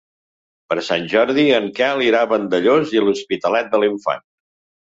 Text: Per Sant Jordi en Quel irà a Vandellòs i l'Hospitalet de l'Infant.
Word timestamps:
Per 0.71 0.77
Sant 0.87 1.03
Jordi 1.11 1.43
en 1.59 1.69
Quel 1.81 2.03
irà 2.07 2.23
a 2.27 2.31
Vandellòs 2.33 2.97
i 2.97 3.05
l'Hospitalet 3.05 3.73
de 3.77 3.83
l'Infant. 3.85 4.27